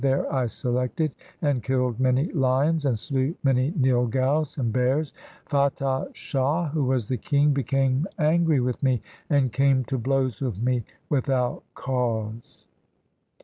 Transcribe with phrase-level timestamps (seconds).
[0.03, 1.11] There I selected
[1.43, 5.13] and killed many lions, And slew many nilgaus and bears.
[5.45, 10.59] Fatah Shah who was the king became angry with me, And came to blows with
[10.59, 12.65] me without cause.